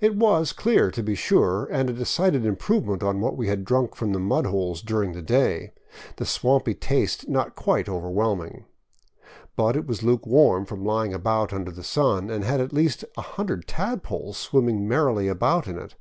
[0.00, 3.94] It was clear, to be sure, and a decided improvement on what we had drunk
[3.96, 5.72] from the mud holes during the day,
[6.16, 8.66] the swampy taste not quite over whelming.
[9.56, 13.22] But it was lukewarm from lying out under the sun, and had at least a
[13.22, 15.94] hundred tadpoles swimming merrily about in it.